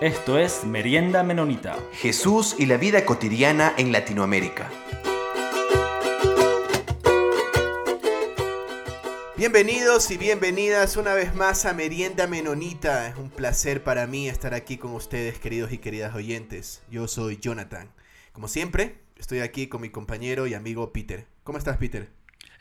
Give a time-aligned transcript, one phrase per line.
[0.00, 1.78] Esto es Merienda Menonita.
[1.92, 4.70] Jesús y la vida cotidiana en Latinoamérica.
[9.36, 13.08] Bienvenidos y bienvenidas una vez más a Merienda Menonita.
[13.08, 16.80] Es un placer para mí estar aquí con ustedes, queridos y queridas oyentes.
[16.90, 17.92] Yo soy Jonathan.
[18.32, 21.26] Como siempre, estoy aquí con mi compañero y amigo Peter.
[21.44, 22.08] ¿Cómo estás, Peter?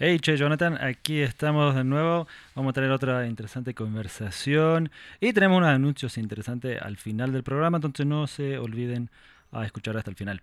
[0.02, 2.25] Hey, che, Jonathan, aquí estamos de nuevo.
[2.55, 7.79] Vamos a tener otra interesante conversación y tenemos unos anuncios interesantes al final del programa,
[7.79, 9.10] entonces no se olviden
[9.51, 10.41] a escuchar hasta el final.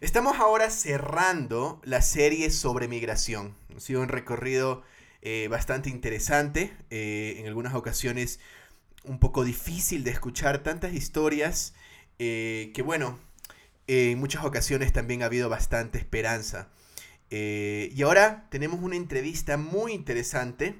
[0.00, 3.54] Estamos ahora cerrando la serie sobre migración.
[3.76, 4.82] Ha sido un recorrido
[5.22, 8.40] eh, bastante interesante, eh, en algunas ocasiones
[9.04, 11.72] un poco difícil de escuchar tantas historias
[12.18, 13.16] eh, que bueno,
[13.86, 16.68] en muchas ocasiones también ha habido bastante esperanza.
[17.30, 20.76] Eh, y ahora tenemos una entrevista muy interesante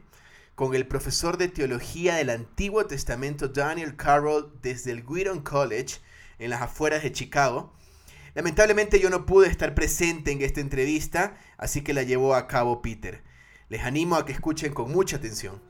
[0.55, 5.96] con el profesor de teología del Antiguo Testamento Daniel Carroll desde el Wheaton College
[6.38, 7.72] en las afueras de Chicago.
[8.34, 12.82] Lamentablemente yo no pude estar presente en esta entrevista, así que la llevó a cabo
[12.82, 13.22] Peter.
[13.69, 15.60] Les animo a que escuchen con mucha atención.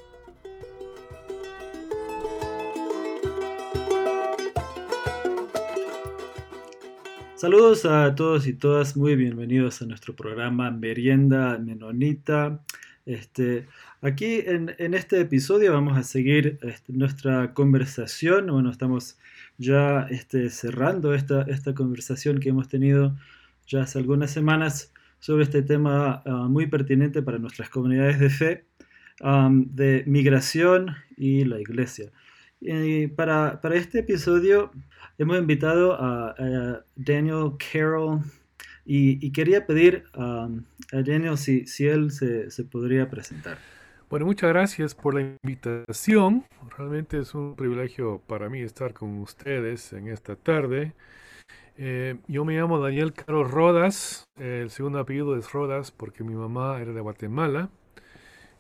[7.45, 12.65] Saludos a todos y todas, muy bienvenidos a nuestro programa Merienda Menonita.
[13.05, 13.67] Este,
[14.01, 18.47] aquí en, en este episodio vamos a seguir este, nuestra conversación.
[18.47, 19.19] Bueno, estamos
[19.59, 23.15] ya este, cerrando esta, esta conversación que hemos tenido
[23.67, 28.65] ya hace algunas semanas sobre este tema uh, muy pertinente para nuestras comunidades de fe,
[29.21, 32.11] um, de migración y la iglesia.
[32.61, 34.71] Y para, este episodio
[35.19, 38.21] hemos invitado a, Daniel Carroll
[38.85, 43.59] y, quería pedir um, a Daniel si, él se, se, podría presentar.
[44.11, 46.45] Bueno, muchas gracias por la invitación.
[46.77, 50.93] Realmente es un privilegio para mí estar con ustedes en esta tarde.
[51.77, 54.29] Eh, yo me llamo Daniel Carlos Rodas.
[54.39, 57.69] el segundo apellido es Rodas porque mi mamá era de Guatemala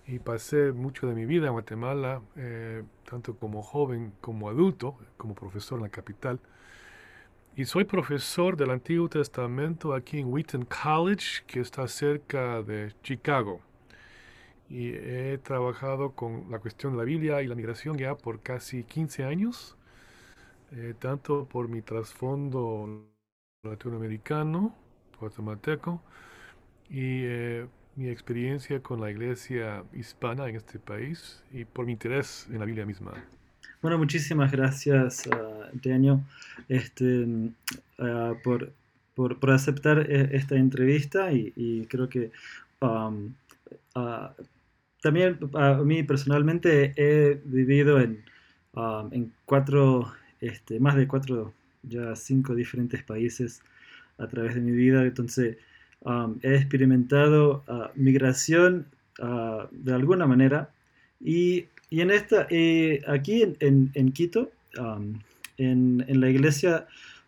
[0.06, 5.34] y pasé mucho de mi vida en Guatemala, eh, tanto como joven como adulto, como
[5.34, 6.40] profesor en la capital.
[7.56, 13.60] Y soy profesor del Antiguo Testamento aquí en Wheaton College, que está cerca de Chicago.
[14.68, 18.82] Y he trabajado con la cuestión de la Biblia y la migración ya por casi
[18.84, 19.76] 15 años,
[20.72, 23.06] eh, tanto por mi trasfondo
[23.62, 24.74] latinoamericano,
[25.20, 26.02] guatemalteco,
[26.90, 32.46] y eh, mi experiencia con la iglesia hispana en este país y por mi interés
[32.50, 33.12] en la Biblia misma.
[33.80, 36.18] Bueno, muchísimas gracias, uh, Daniel,
[36.68, 38.72] este, uh, por,
[39.14, 42.30] por, por, aceptar eh, esta entrevista y, creo que
[42.80, 43.34] um,
[45.02, 48.24] también a mí personalmente he vivido en,
[49.12, 53.62] en cuatro, este, más de cuatro, ya cinco diferentes países
[54.16, 55.58] a través de mi vida, entonces
[56.04, 58.86] Um, he experimentado uh, migración
[59.20, 60.68] uh, de alguna manera
[61.18, 65.18] y, y en esta, eh, aquí en, en, en Quito, um,
[65.56, 66.86] en, en, la iglesia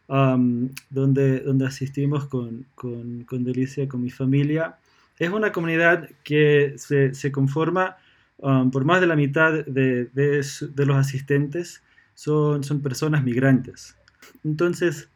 [0.09, 4.77] um, donde, donde asistimos con, con, con, Delicia, con mi familia,
[5.19, 7.97] es una comunidad que se, se conforma
[8.39, 10.45] por más de la mitad de, de,
[10.75, 11.83] de los asistentes
[12.15, 13.97] son, son personas migrantes.
[14.45, 15.09] Entonces,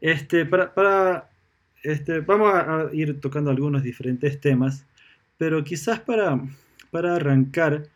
[0.00, 1.30] este, para, para
[1.82, 4.84] este, vamos a, ir tocando algunos diferentes temas,
[5.36, 6.40] pero quizás para,
[6.90, 7.88] para arrancar,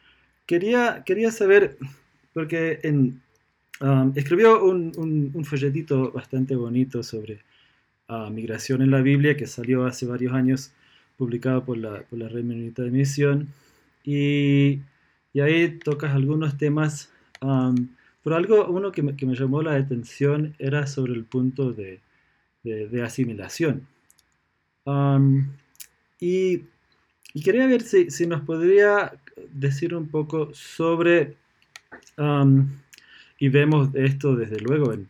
[0.46, 1.76] quería, quería saber,
[2.32, 2.80] porque
[3.80, 7.40] um, escribió un, un, un, folletito bastante bonito sobre
[8.08, 10.72] uh, migración en la Biblia que salió hace varios años,
[11.16, 13.48] publicado por la, por la Red Menonita de Misión,
[14.04, 14.80] y,
[15.32, 17.10] y, ahí tocas algunos temas,
[17.40, 17.88] um,
[18.22, 22.00] pero algo, uno que me, que me llamó la atención era sobre el punto de
[22.62, 23.86] de, asimilación.
[26.20, 26.64] Y,
[27.42, 29.12] quería ver si, nos podría
[29.52, 31.36] decir un poco sobre,
[32.18, 32.68] um,
[33.38, 35.08] y vemos esto desde luego en,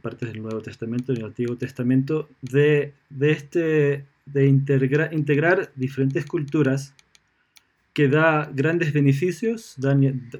[0.00, 6.24] partes del Nuevo Testamento, en el Antiguo Testamento, de, de, este, de integra, integrar diferentes
[6.24, 6.94] culturas
[7.92, 10.30] que da grandes beneficios, dan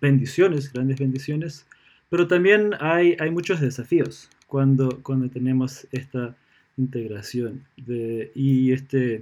[0.00, 1.66] bendiciones, grandes bendiciones,
[2.10, 6.36] pero también hay, hay muchos desafíos cuando, cuando tenemos esta
[6.76, 9.20] integración de, y este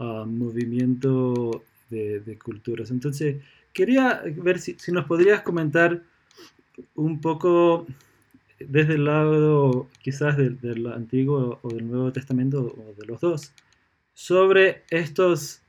[0.00, 2.90] uh, movimiento de, de, culturas.
[2.90, 3.42] Entonces,
[3.74, 6.02] quería ver si, si, nos podrías comentar
[6.94, 7.86] un poco
[8.58, 13.52] desde el lado quizás del, del, Antiguo o del Nuevo Testamento o de los dos,
[14.14, 15.60] sobre estos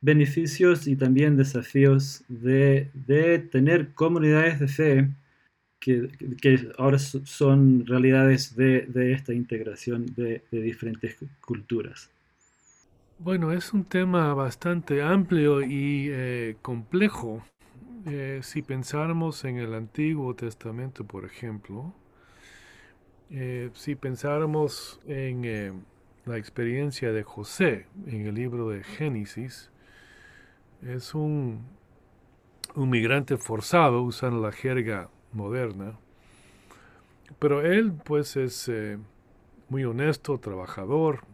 [0.00, 5.08] beneficios y también desafíos de, de tener comunidades de fe
[5.82, 12.08] que, ahora son realidades de, de esta integración de, diferentes culturas?
[13.18, 17.44] Bueno, es un tema bastante amplio y eh, complejo.
[18.06, 21.92] Eh, si pensáramos en el Antiguo Testamento, por ejemplo,
[23.30, 25.84] eh, si pensáramos en
[26.26, 29.70] la experiencia de José en el libro de Génesis,
[30.82, 31.64] es un,
[32.74, 35.98] un migrante forzado, usando la jerga moderna,
[37.38, 38.98] pero él pues es eh,
[39.68, 41.24] muy honesto, trabajador,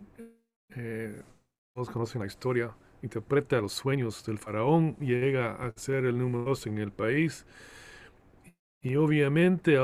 [1.75, 6.67] todos conocen la historia, interpreta los sueños del faraón, llega a ser el número dos
[6.67, 7.47] en el país.
[8.83, 9.77] Y obviamente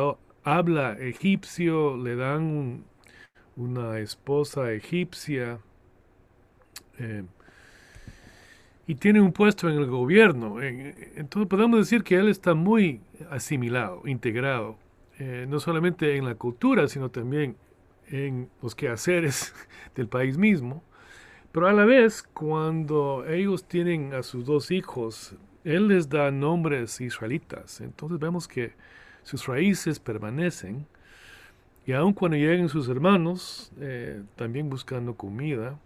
[0.44, 2.84] habla egipcio, le dan
[3.56, 5.58] una esposa egipcia
[6.99, 7.25] eh,
[8.86, 10.60] y tiene un puesto en el gobierno.
[10.62, 13.00] Entonces podemos decir que él está muy
[13.31, 14.76] asimilado, integrado,
[15.19, 17.56] eh, no solamente en la cultura, sino también
[18.08, 19.54] en los quehaceres
[19.94, 20.82] del país mismo.
[21.52, 27.00] Pero a la vez, cuando ellos tienen a sus dos hijos, él les da nombres
[27.00, 27.80] israelitas.
[27.80, 28.72] Entonces vemos que
[29.22, 30.87] sus raíces permanecen,
[31.87, 35.78] y aun cuando lleguen sus hermanos, eh, también buscando comida,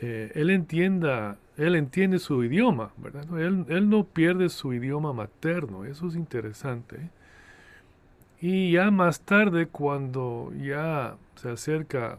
[0.00, 3.38] eh, él entienda, él entiende su idioma, ¿verdad?
[3.38, 7.10] Él, no pierde su idioma materno, eso es interesante.
[8.40, 12.18] Y ya más tarde, cuando ya se acerca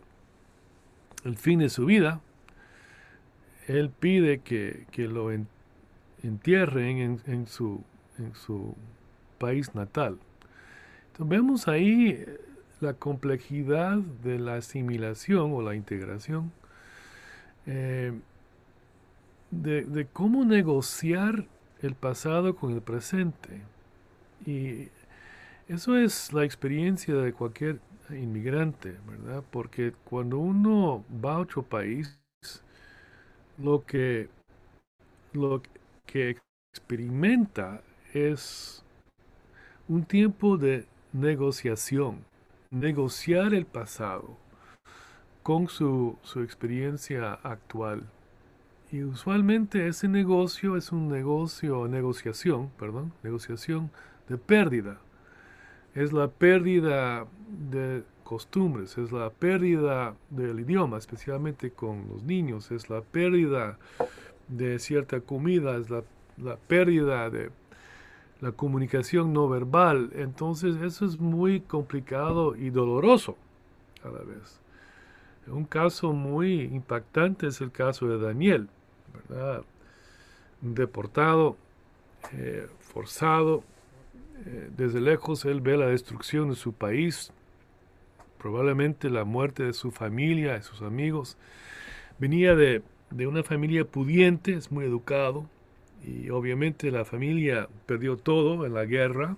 [1.26, 2.22] el fin de su vida,
[3.68, 5.32] él pide que, lo
[6.22, 7.84] entierren en, en, su,
[8.20, 8.76] en su
[9.40, 10.20] país natal.
[11.08, 12.40] Entonces vemos ahí eh,
[12.80, 16.52] la complejidad de la asimilación o la integración,
[17.66, 18.14] eh,
[19.52, 21.46] de, cómo negociar
[21.82, 23.62] el pasado con el presente.
[24.46, 24.90] Y
[25.68, 29.44] eso es la experiencia de cualquier inmigrante, ¿verdad?
[29.52, 32.20] Porque cuando uno va a otro país,
[33.58, 34.30] lo que,
[35.34, 35.62] lo
[36.06, 36.38] que
[36.74, 37.82] experimenta
[38.14, 38.84] es
[39.88, 42.24] un tiempo de negociación,
[42.70, 44.38] negociar el pasado
[45.44, 48.04] con su, su, experiencia actual.
[48.92, 53.90] Y usualmente ese negocio es un negocio, negociación, perdón, negociación
[54.28, 54.98] de pérdida.
[55.96, 57.26] Es la pérdida
[57.70, 63.78] de costumbres, es la pérdida del idioma, especialmente con los niños, es la pérdida
[64.50, 66.04] de cierta comida, es la,
[66.38, 67.50] la pérdida de
[68.42, 70.12] la comunicación no verbal.
[70.16, 73.38] Entonces eso es muy complicado y doloroso
[74.04, 74.60] a la vez.
[75.48, 78.68] Un caso muy impactante es el caso de Daniel,
[79.14, 79.64] ¿verdad?
[80.62, 81.58] Deportado,
[82.34, 83.64] eh, forzado.
[84.46, 87.32] Eh, desde lejos él ve la destrucción de su país,
[88.38, 91.38] probablemente la muerte de su familia, de sus amigos.
[92.20, 95.48] Venía de, de una familia pudiente, es muy educado,
[96.04, 99.36] y obviamente la familia perdió todo en la guerra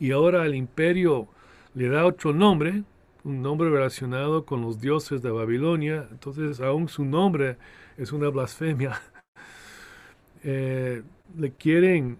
[0.00, 1.28] y ahora el imperio
[1.74, 2.82] le da otro nombre,
[3.28, 7.56] un nombre relacionado con los dioses de Babilonia, entonces aún su nombre
[7.96, 9.00] es una blasfemia.
[10.44, 11.02] Eh,
[11.36, 12.16] le quieren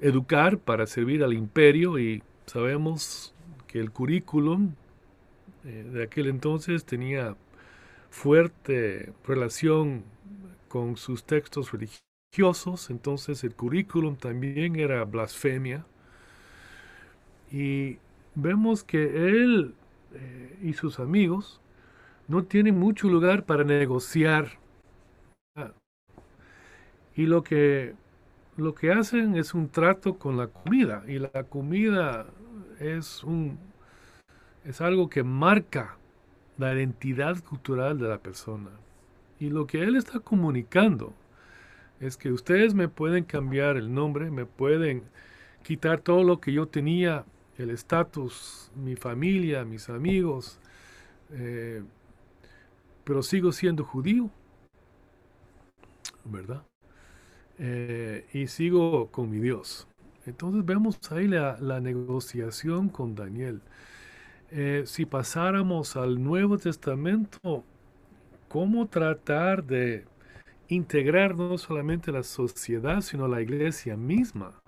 [0.00, 3.34] educar para servir al imperio y sabemos
[3.66, 4.72] que el currículum
[5.66, 7.36] eh, de aquel entonces tenía
[8.08, 10.04] fuerte relación
[10.68, 12.04] con sus textos religiosos
[12.88, 15.84] entonces el currículum también era blasfemia.
[17.52, 17.98] Y
[18.34, 19.74] vemos que él
[20.62, 21.60] y sus amigos
[22.28, 24.58] no tienen mucho lugar para negociar.
[27.16, 27.94] Y lo que,
[28.56, 31.04] lo que hacen es un trato con la comida.
[31.06, 32.26] Y la comida
[32.80, 33.58] es, un,
[34.64, 35.96] es algo que marca
[36.58, 38.70] la identidad cultural de la persona.
[39.38, 41.12] Y lo que él está comunicando
[42.00, 45.04] es que ustedes me pueden cambiar el nombre, me pueden
[45.62, 47.24] quitar todo lo que yo tenía,
[47.58, 50.58] el estatus, mi familia, mis amigos,
[51.30, 51.82] eh,
[53.04, 54.30] pero sigo siendo judío,
[56.24, 56.64] ¿verdad?
[57.58, 59.86] Eh, y sigo con mi Dios.
[60.26, 63.60] Entonces vemos ahí la, la negociación con Daniel.
[64.50, 67.64] Eh, si pasáramos al Nuevo Testamento,
[68.48, 70.06] ¿cómo tratar de
[70.68, 74.60] integrar no solamente la sociedad, sino la iglesia misma.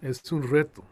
[0.00, 0.84] Es un reto,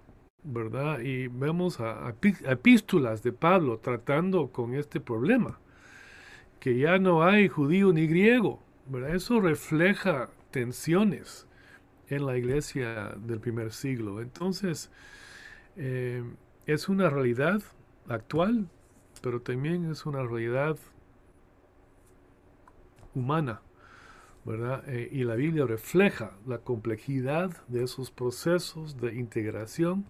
[0.47, 1.01] ¿verdad?
[1.01, 5.59] Y vemos a, epístolas de Pablo tratando con este problema,
[6.61, 9.15] que ya no hay judío ni griego, ¿verdad?
[9.15, 11.47] Eso refleja tensiones
[12.09, 14.21] en la iglesia del primer siglo.
[14.21, 14.91] Entonces,
[15.77, 16.23] eh,
[16.67, 17.61] es una realidad
[18.09, 18.69] actual,
[19.23, 20.79] pero también es una realidad
[23.15, 23.63] humana,
[24.45, 24.85] ¿verdad?
[24.87, 30.07] Eh, y la Biblia refleja la complejidad de esos procesos de integración,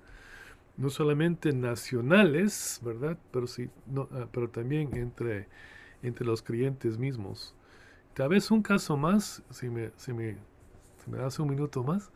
[0.77, 3.19] no solamente nacionales, ¿verdad?
[3.31, 5.49] Pero, sí, no, ah, pero también entre,
[6.03, 7.55] entre los creyentes mismos.
[8.15, 10.37] Tal vez un caso más, si me, si me,
[11.07, 12.11] das un minuto más.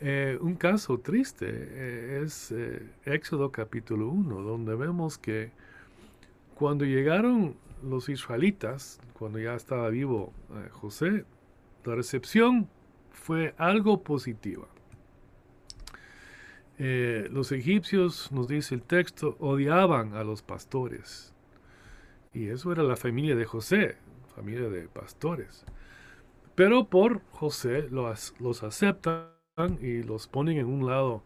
[0.00, 5.52] Eh, un caso triste eh, es eh, Éxodo capítulo 1, donde vemos que
[6.56, 10.32] cuando llegaron los israelitas, cuando ya estaba vivo
[10.72, 11.24] José,
[11.84, 12.68] la recepción
[13.12, 14.66] fue algo positiva.
[16.78, 21.32] Los egipcios, nos dice el texto, odiaban a los pastores.
[22.34, 23.96] Y eso era la familia de José,
[24.34, 25.64] familia de pastores.
[26.54, 29.28] Pero por José los, los aceptan
[29.80, 31.22] y los ponen en un lado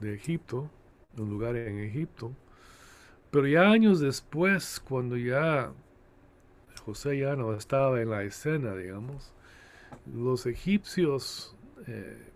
[0.00, 0.70] de Egipto,
[1.16, 2.32] en un lugar en Egipto.
[3.30, 5.72] Pero ya años después, cuando ya
[6.84, 9.32] José ya no estaba en la escena, digamos,
[10.14, 11.56] los egipcios
[11.86, 12.32] eh,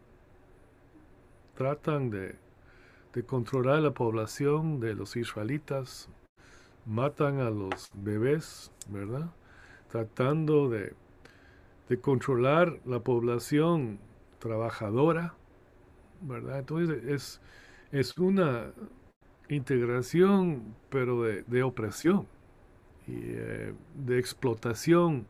[1.60, 2.36] tratan de,
[3.12, 6.08] de controlar la población de los israelitas,
[6.86, 9.30] matan a los bebés, ¿verdad?
[9.90, 10.94] Tratando de,
[11.90, 13.98] de controlar la población
[14.38, 15.34] trabajadora,
[16.22, 16.60] ¿verdad?
[16.60, 17.42] Entonces es,
[17.92, 18.72] es una
[19.50, 22.26] integración, pero de, opresión
[23.06, 25.26] y eh, de explotación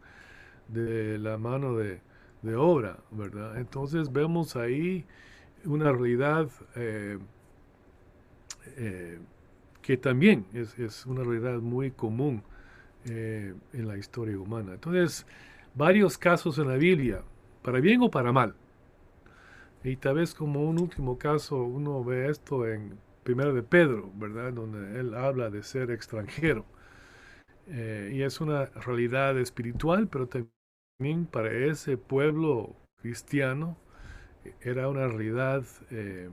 [0.68, 2.00] de la mano de,
[2.56, 3.58] obra, ¿verdad?
[3.58, 5.04] Entonces vemos ahí
[5.64, 7.18] una realidad eh,
[8.76, 9.18] eh,
[9.82, 12.42] que también es, una realidad muy común
[13.06, 14.74] en la historia humana.
[14.74, 15.26] Entonces,
[15.74, 17.22] varios casos en la Biblia,
[17.62, 18.54] para bien o para mal,
[19.82, 24.52] y tal vez como un último caso, uno ve esto en Primero de Pedro, ¿verdad?
[24.52, 26.64] Donde él habla de ser extranjero.
[27.66, 33.76] Eh, y es una realidad espiritual, pero también para ese pueblo cristiano
[34.62, 36.28] era una realidad eh,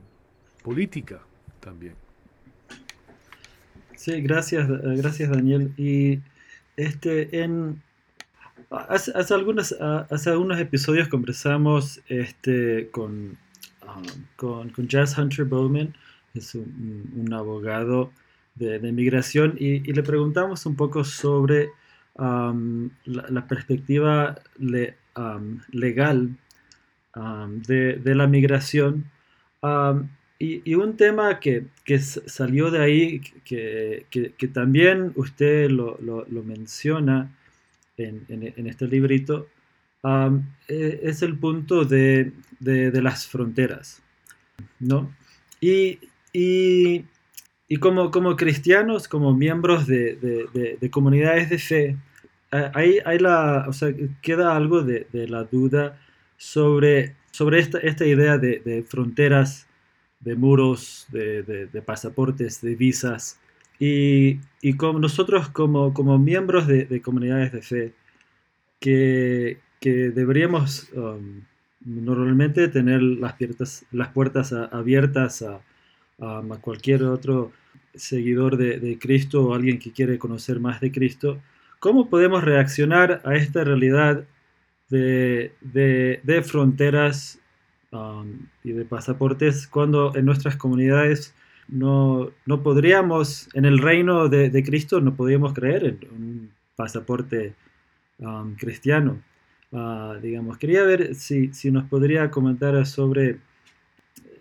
[0.62, 1.20] política
[1.60, 1.94] también.
[3.96, 5.72] Sí, gracias, gracias Daniel.
[5.76, 6.20] Y
[6.76, 7.82] este en
[8.70, 13.38] Hace, hace, algunos, hace algunos episodios conversamos este, con,
[13.82, 14.02] um,
[14.36, 15.94] con, con, Jazz Hunter Bowman,
[16.34, 18.12] es un, abogado
[18.56, 21.70] de, de migración, y, le preguntamos un poco sobre
[22.16, 24.34] la, perspectiva
[25.70, 26.36] legal
[27.66, 29.04] de, de, la migración.
[30.38, 36.42] Y, y, un tema que, que, salió de ahí, que, que también usted lo, lo,
[36.44, 37.30] menciona,
[37.98, 39.48] en, este librito,
[40.68, 44.02] e, es el punto de, las fronteras.
[44.78, 45.12] ¿no?
[45.60, 45.98] Y,
[46.32, 47.04] y,
[47.80, 51.96] como, como, cristianos, como miembros de, comunidades de fe,
[52.50, 53.68] hay, hay la,
[54.22, 56.00] queda algo de, la duda
[56.38, 59.66] sobre, sobre esta, esta idea de, fronteras,
[60.20, 63.38] de muros, de, pasaportes, de visas.
[63.78, 67.92] Y, y como nosotros como, como miembros de, comunidades de fe,
[68.80, 71.42] que, que deberíamos um,
[71.84, 75.60] normalmente tener las, puertas, las puertas abiertas a,
[76.20, 77.52] a, cualquier otro
[77.94, 81.40] seguidor de, de, Cristo o alguien que quiere conocer más de Cristo,
[81.80, 84.24] ¿cómo podemos reaccionar a esta realidad
[84.88, 87.38] de, de, fronteras
[87.92, 91.34] um, y de pasaportes cuando en nuestras comunidades
[91.68, 97.54] no, no podríamos, en el reino de, Cristo, no podríamos creer en un pasaporte
[98.18, 99.22] um, cristiano.
[99.70, 103.38] Uh, digamos, quería ver si, si, nos podría comentar sobre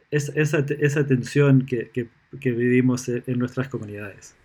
[0.10, 0.32] esa,
[0.80, 4.38] esa, tensión que, que, vivimos en nuestras comunidades.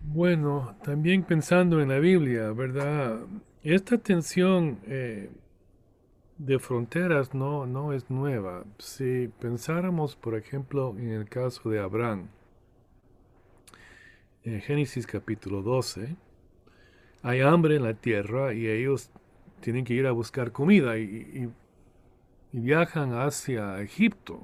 [0.00, 3.20] Bueno, también pensando en la Biblia, ¿verdad?
[3.64, 5.30] Esta tensión eh,
[6.36, 8.64] de fronteras no, no es nueva.
[8.78, 12.28] Si pensáramos, por ejemplo, en el caso de Abraham,
[14.42, 16.16] en Génesis capítulo 12,
[17.22, 19.10] hay hambre en la tierra y ellos
[19.60, 21.48] tienen que ir a buscar comida y,
[22.50, 24.40] viajan hacia Egipto.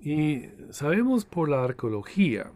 [0.00, 2.52] Y sabemos por la arqueología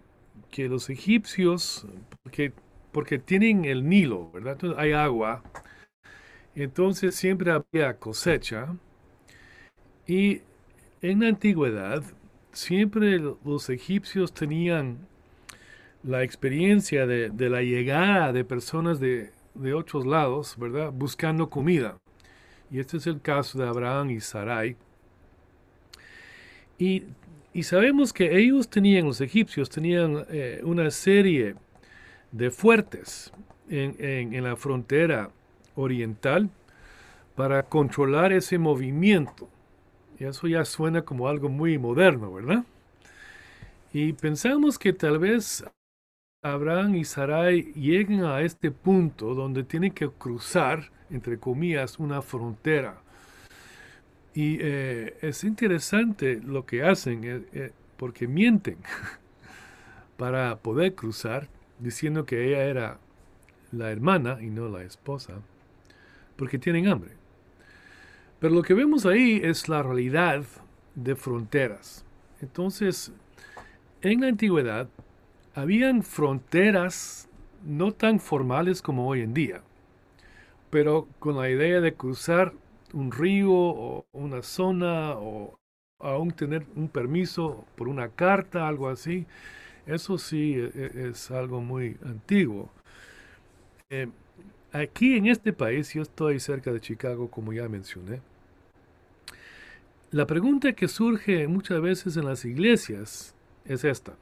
[0.50, 1.86] que los egipcios,
[2.22, 2.52] porque,
[2.92, 4.52] porque tienen el Nilo, ¿verdad?
[4.52, 5.42] Entonces hay agua,
[6.54, 8.74] entonces siempre había cosecha.
[10.06, 10.40] Y
[11.02, 12.02] en la antigüedad,
[12.52, 15.06] siempre los egipcios tenían
[16.02, 19.32] la experiencia de, la llegada de personas de,
[19.74, 20.92] otros lados, ¿verdad?
[20.92, 21.98] Buscando comida.
[22.70, 24.76] Y este es el caso de Abraham y Sarai.
[26.78, 27.04] Y,
[27.52, 31.56] y sabemos que ellos tenían, los egipcios tenían eh, una serie
[32.36, 33.32] de fuertes
[33.68, 35.30] en, en, la frontera
[35.74, 36.50] oriental
[37.34, 39.48] para controlar ese movimiento.
[40.18, 42.64] Y eso ya suena como algo muy moderno, ¿verdad?
[43.92, 45.64] Y pensamos que tal vez
[46.42, 53.00] Abraham y Sarai lleguen a este punto donde tienen que cruzar, entre comillas, una frontera.
[54.34, 58.76] Y eh, es interesante lo que hacen, eh, eh, porque mienten
[60.18, 62.98] para poder cruzar, diciendo que ella era
[63.72, 65.34] la hermana y no la esposa,
[66.36, 67.12] porque tienen hambre.
[68.38, 70.44] Pero lo que vemos ahí es la realidad
[70.94, 72.04] de fronteras.
[72.40, 73.12] Entonces,
[74.02, 74.88] en la antigüedad,
[75.54, 77.28] habían fronteras
[77.64, 79.62] no tan formales como hoy en día,
[80.70, 82.52] pero con la idea de cruzar
[82.92, 85.58] un río o una zona o
[85.98, 89.26] aún tener un permiso por una carta, algo así,
[89.86, 92.70] eso sí e, e, es, algo muy antiguo.
[93.88, 94.08] Eh,
[94.72, 98.20] aquí en este país, yo estoy cerca de Chicago, como ya mencioné,
[100.10, 104.14] la pregunta que surge muchas veces en las iglesias es esta.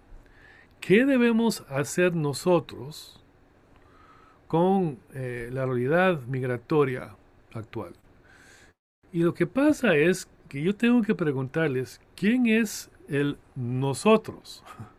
[0.81, 3.21] ¿Qué debemos hacer nosotros
[4.49, 7.17] con eh, la realidad migratoria
[7.53, 7.95] actual?
[9.13, 14.63] Y lo que pasa es que yo tengo que preguntarles, ¿quién es el nosotros?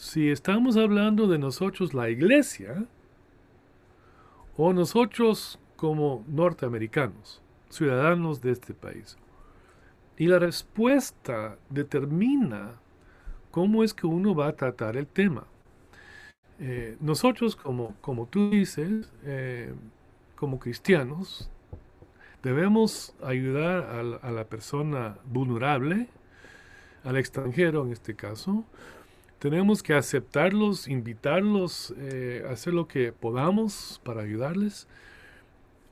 [0.00, 2.86] Si estamos hablando de nosotros, la iglesia,
[4.56, 9.18] o nosotros como norteamericanos, ciudadanos de este país.
[10.16, 12.80] Y la respuesta determina
[13.50, 15.44] cómo es que uno va a tratar el tema.
[16.60, 19.74] Eh, nosotros, como, como tú dices, eh,
[20.34, 21.50] como cristianos,
[22.42, 26.08] debemos ayudar a la, persona vulnerable,
[27.04, 28.64] al extranjero en este caso.
[29.40, 34.86] Tenemos que aceptarlos, invitarlos, eh, hacer lo que podamos para ayudarles.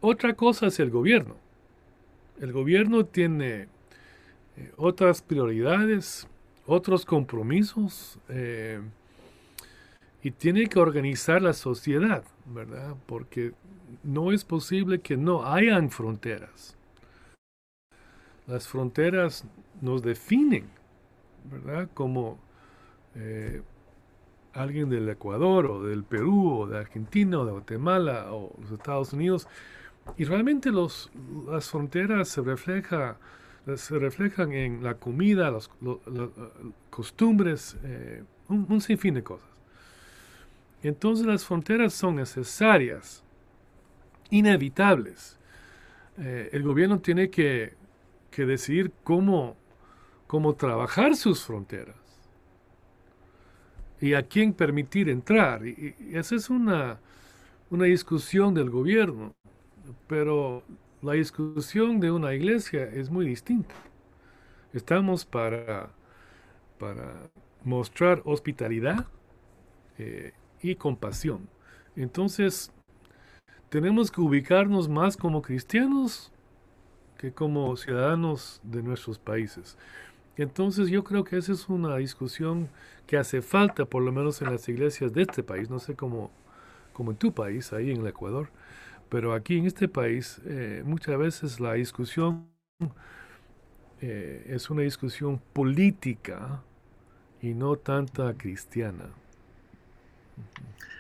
[0.03, 1.35] Otra cosa es el gobierno.
[2.41, 3.69] El gobierno tiene
[4.77, 6.29] otras prioridades,
[6.67, 8.81] otros compromisos eh,
[10.23, 12.97] y tiene que organizar la sociedad, ¿verdad?
[13.07, 13.55] Porque
[14.03, 16.77] no es posible que no hayan fronteras.
[18.47, 19.45] Las fronteras
[19.81, 20.67] nos definen,
[21.51, 21.89] ¿verdad?
[21.95, 22.39] Como
[23.15, 23.63] eh,
[24.53, 29.13] alguien del Ecuador o del Perú o de Argentina o de Guatemala o los Estados
[29.13, 29.49] Unidos.
[30.17, 31.11] Y realmente los,
[31.47, 33.17] las fronteras se reflejan
[33.77, 35.69] se reflejan en la comida, las
[36.91, 39.49] costumbres, eh, un, sinfín de cosas.
[40.83, 43.23] Entonces las fronteras son necesarias,
[44.31, 45.39] inevitables.
[46.19, 47.77] Eh, el gobierno tiene que,
[48.37, 49.57] decidir cómo,
[50.29, 51.97] cómo trabajar sus fronteras
[54.01, 55.67] y a quién permitir entrar.
[55.67, 56.99] Y, esa es una,
[57.71, 59.35] una discusión del gobierno,
[60.07, 60.63] pero
[61.03, 63.75] la discusión de una iglesia es muy distinta.
[64.73, 65.91] Estamos para,
[66.79, 67.31] para
[67.65, 69.07] mostrar hospitalidad
[69.99, 70.33] eh,
[70.63, 71.49] y compasión.
[71.97, 72.73] Entonces,
[73.69, 76.33] tenemos que ubicarnos más como cristianos
[77.19, 79.77] que como ciudadanos de nuestros países.
[80.39, 82.69] Entonces yo creo que esa es una discusión
[83.07, 86.31] que hace falta, por lo menos en las iglesias de este país, no sé cómo,
[86.99, 88.49] en tu país, ahí en el Ecuador,
[89.09, 92.49] pero aquí en este país eh, muchas veces la discusión
[94.01, 96.63] eh, es una discusión política
[97.43, 99.07] y no tanta cristiana.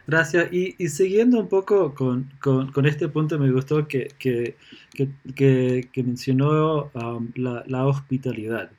[0.06, 0.50] Gracias.
[0.52, 8.70] Y, siguiendo un poco con, este punto, me gustó que, que, mencionó um, la, hospitalidad.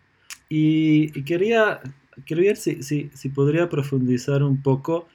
[0.49, 1.79] Y, quería,
[2.25, 5.07] quería ver si, si, podría profundizar un poco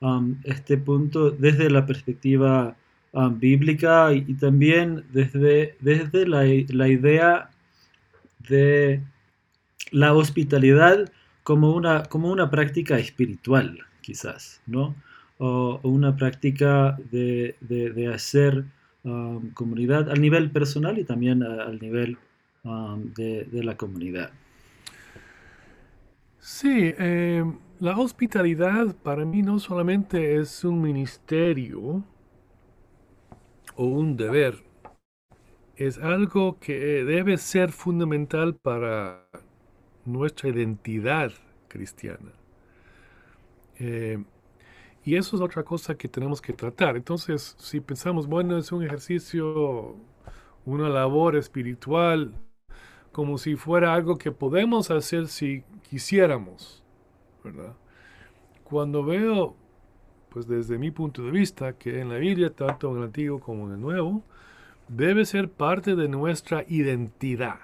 [0.00, 2.76] um, este punto desde la perspectiva
[3.12, 7.50] Ah, bíblica y, también desde, desde la, idea
[8.48, 9.02] de
[9.90, 11.10] la hospitalidad
[11.42, 14.94] como una, como una práctica espiritual, quizás, ¿no?
[15.38, 17.56] O, una práctica de,
[18.14, 18.64] hacer
[19.02, 22.16] um, comunidad al nivel personal y también al nivel
[22.62, 24.30] um, de, la comunidad.
[26.40, 27.44] Sí, eh,
[27.78, 32.02] la hospitalidad para mí no solamente es un ministerio,
[33.76, 34.54] o un deber
[35.76, 39.26] es algo que debe ser fundamental para
[40.04, 41.32] nuestra identidad
[41.68, 42.32] cristiana.
[43.78, 44.22] Eh,
[45.04, 46.96] y eso es otra cosa que tenemos que tratar.
[46.96, 49.96] Entonces, si pensamos, bueno, es un ejercicio,
[50.66, 52.34] una labor espiritual,
[53.12, 56.84] como si fuera algo que podemos hacer si quisiéramos,
[57.42, 57.74] ¿verdad?
[58.62, 59.56] Cuando veo,
[60.28, 63.66] pues desde mi punto de vista, que en la Biblia, tanto en el Antiguo como
[63.66, 64.22] en el Nuevo,
[64.86, 67.58] debe ser parte de nuestra identidad.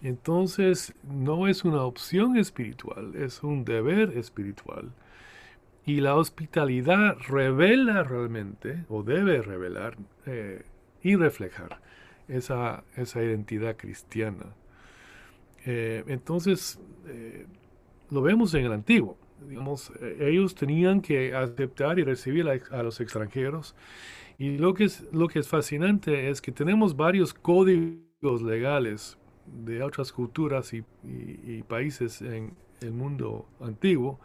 [0.00, 4.90] Entonces, no es una opción espiritual, es un deber espiritual.
[5.86, 10.64] Y la hospitalidad revela realmente, o debe revelar eh,
[11.02, 11.80] y reflejar,
[12.26, 14.56] esa, esa identidad cristiana.
[15.66, 17.46] Eh, entonces, eh,
[18.10, 19.16] lo vemos en el antiguo.
[19.48, 23.74] Digamos, ellos tenían que aceptar y recibir a, los extranjeros.
[24.38, 29.82] Y lo que, es, lo que es fascinante es que tenemos varios códigos legales de
[29.82, 30.82] otras culturas y,
[31.64, 34.20] países en el mundo antiguo,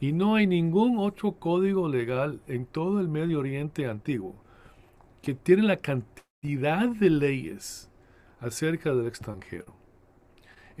[0.00, 4.34] y no hay ningún otro código legal en todo el Medio Oriente antiguo
[5.22, 7.90] que tiene la cantidad de leyes
[8.40, 9.79] acerca del extranjero.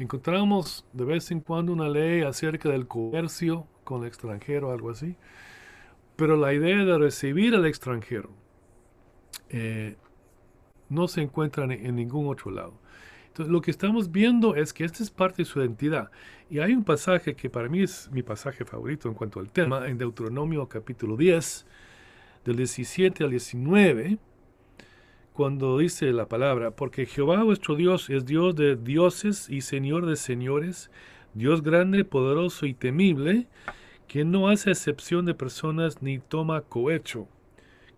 [0.00, 5.14] Encontramos de vez en cuando una ley acerca del comercio con el extranjero, algo así,
[6.16, 8.30] pero la idea de recibir al extranjero
[9.50, 9.96] eh,
[10.88, 12.72] no se encuentra en ningún otro lado.
[13.26, 16.10] Entonces, lo que estamos viendo es que esta es parte de su identidad.
[16.48, 19.86] Y hay un pasaje que para mí es mi pasaje favorito en cuanto al tema,
[19.86, 21.66] en Deuteronomio capítulo 10,
[22.46, 24.18] del 17 al 19,
[25.32, 30.16] cuando dice la palabra, porque Jehová vuestro Dios es Dios de dioses y Señor de
[30.16, 30.90] señores,
[31.34, 33.46] Dios grande, poderoso y temible,
[34.08, 37.28] que no hace excepción de personas ni toma cohecho,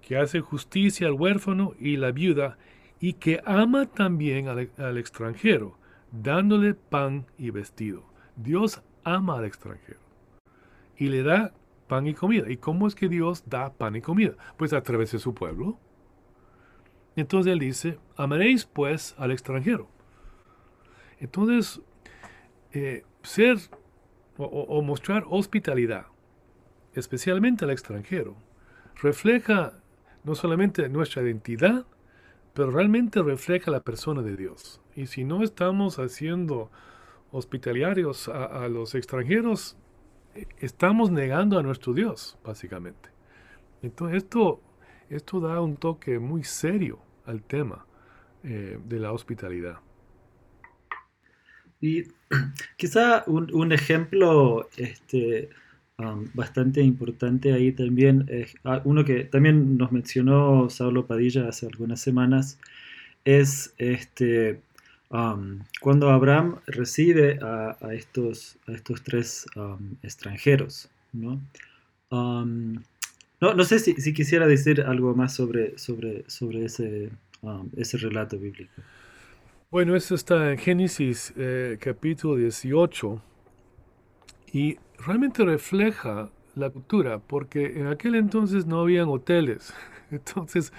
[0.03, 2.59] que hace justicia al huérfano y la viuda,
[3.01, 5.77] y que ama también al, extranjero,
[6.13, 8.05] dándole pan y vestido.
[8.37, 9.99] Dios ama al extranjero
[10.97, 11.53] y le da
[11.89, 12.49] pan y comida.
[12.51, 14.35] ¿Y cómo es que Dios da pan y comida?
[14.57, 15.79] Pues a través de su pueblo.
[17.17, 19.89] Entonces él dice, amaréis pues al extranjero.
[21.19, 21.81] Entonces,
[22.73, 23.59] eh, ser
[24.39, 26.07] o mostrar hospitalidad,
[26.95, 28.35] especialmente al extranjero,
[29.01, 29.75] refleja
[30.25, 31.85] no solamente nuestra identidad,
[32.55, 34.81] pero realmente refleja la persona de Dios.
[34.95, 36.71] Y si no estamos haciendo
[37.31, 39.77] hospitalarios a, los extranjeros,
[40.59, 43.09] estamos negando a nuestro Dios, básicamente.
[43.81, 44.61] Entonces esto,
[45.15, 47.87] esto da un toque muy serio al tema
[48.45, 49.79] eh, de la hospitalidad.
[51.81, 52.05] Y
[52.77, 55.51] quizá un, ejemplo este,
[56.35, 58.29] bastante importante ahí también,
[58.65, 62.59] ah, uno que también nos mencionó Saulo Padilla hace algunas semanas,
[63.25, 64.61] es este,
[65.81, 69.47] cuando Abraham recibe a, estos, a estos tres
[70.03, 70.89] extranjeros.
[71.13, 71.41] ¿no?
[73.43, 77.11] No, no sé si, si, quisiera decir algo más sobre, sobre, sobre ese,
[77.77, 78.73] ese relato bíblico.
[79.69, 83.21] Bueno, eso está en Génesis eh, capítulo 18
[84.53, 89.75] y realmente refleja la cultura, porque en aquel entonces no habían hoteles.
[90.13, 90.73] Entonces,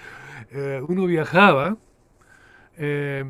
[0.52, 1.76] eh, uno viajaba,
[2.78, 3.24] eh,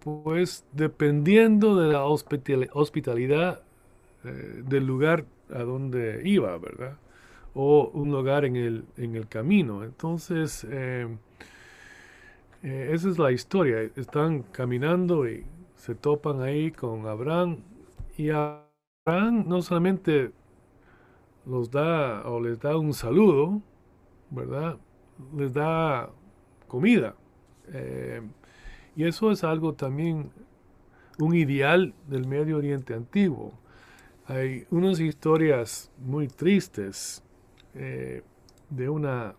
[0.00, 3.62] pues dependiendo de la hospitalidad
[4.24, 6.96] del lugar a donde iba, ¿verdad?
[7.54, 9.84] O un lugar en el, en el camino.
[9.84, 10.64] Entonces,
[12.62, 13.82] esa es la historia.
[13.96, 15.44] Están caminando y
[15.76, 17.58] se topan ahí con Abraham
[18.16, 18.62] y a
[19.04, 20.30] no solamente
[21.44, 23.60] los da o les da un saludo,
[24.30, 24.78] ¿verdad?
[25.36, 26.08] Les da
[26.68, 27.16] comida.
[27.72, 28.22] Eh,
[28.94, 30.30] y eso es algo también,
[31.18, 33.52] un ideal del Medio Oriente antiguo.
[34.26, 37.21] Hay unas historias muy tristes
[37.74, 38.22] eh,
[38.70, 39.34] de una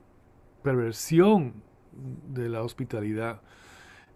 [0.61, 1.63] perversión
[2.29, 3.41] de la hospitalidad.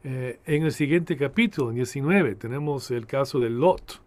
[0.04, 4.02] Eh, en el siguiente capítulo, en 19, tenemos el caso de Lot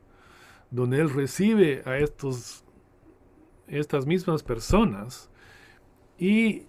[0.71, 2.65] donde él recibe a estos,
[3.67, 5.31] estas mismas personas
[6.17, 6.67] y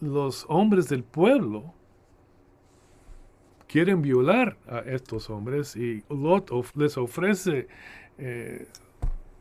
[0.00, 1.74] los hombres del pueblo
[3.66, 7.68] quieren violar a estos hombres y Lot les ofrece
[8.18, 8.66] eh,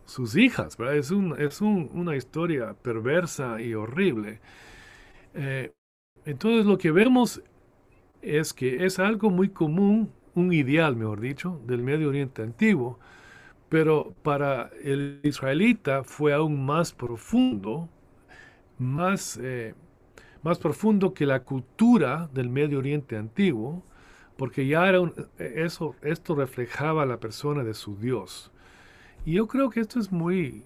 [0.05, 0.77] sus hijas.
[0.93, 4.39] Es, es una historia perversa y horrible.
[5.33, 5.71] Eh,
[6.25, 7.41] entonces lo que vemos
[8.21, 12.99] es que es algo muy común, un ideal, mejor dicho, del Medio Oriente antiguo,
[13.69, 17.89] pero para el israelita fue aún más profundo,
[18.79, 19.75] más, eh,
[20.43, 23.83] más profundo que la cultura del Medio Oriente antiguo,
[24.37, 24.99] porque ya era
[25.39, 28.52] eso, esto reflejaba la persona de su Dios.
[29.25, 30.63] Y yo creo que esto es muy,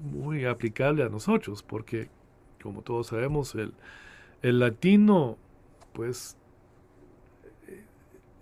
[0.00, 2.08] muy aplicable a nosotros, porque
[2.62, 3.74] como todos sabemos, el,
[4.40, 5.36] el latino,
[5.92, 6.36] pues,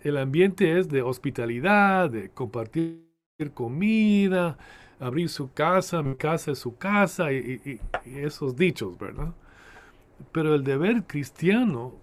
[0.03, 3.11] el ambiente es de hospitalidad, de compartir
[3.55, 4.59] comida,
[4.99, 9.35] abrir su casa, mi casa es su casa y, esos dichos, ¿verdad?
[10.33, 11.95] Pero el deber cristiano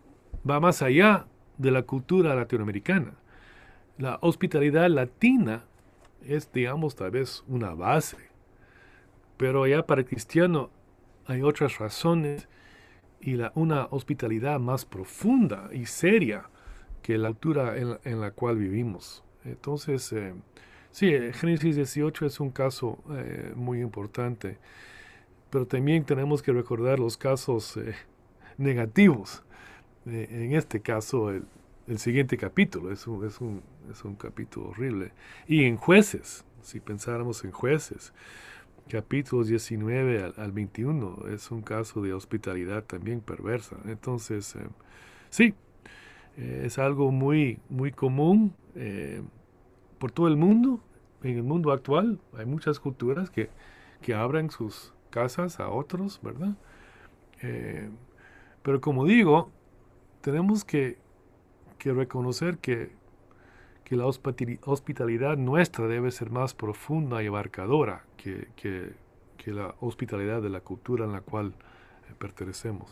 [0.49, 3.13] va más allá de la cultura latinoamericana.
[3.97, 5.66] La hospitalidad latina
[6.27, 8.17] es, digamos, tal vez una base,
[9.37, 10.69] pero ya para el cristiano
[11.25, 12.47] hay otras razones
[13.19, 16.49] y la, una hospitalidad más profunda y seria
[17.01, 19.23] que la altura en, la cual vivimos.
[19.45, 20.33] Entonces, eh,
[20.91, 24.57] sí, Génesis 18 es un caso eh, muy importante,
[25.49, 27.95] pero también tenemos que recordar los casos eh,
[28.57, 29.43] negativos.
[30.05, 31.45] en este caso, el,
[32.00, 35.13] siguiente capítulo es un, es, un, es un capítulo horrible.
[35.47, 38.13] Y en jueces, si pensáramos en jueces,
[38.88, 43.78] capítulos 19 al, 21 es un caso de hospitalidad también perversa.
[43.86, 44.67] Entonces, eh,
[45.30, 45.54] sí,
[46.38, 49.21] eh, es algo muy, muy común eh,
[50.00, 50.82] por todo el mundo.
[51.23, 53.50] En el mundo actual hay muchas culturas que,
[54.02, 56.56] que abren sus casas a otros, ¿verdad?
[58.63, 59.52] pero como digo,
[60.21, 60.97] tenemos que,
[61.77, 62.89] que reconocer que
[63.87, 68.91] que la hospitalidad nuestra debe ser más profunda y abarcadora que, que,
[69.45, 72.91] la hospitalidad de la cultura en la cual eh, pertenecemos.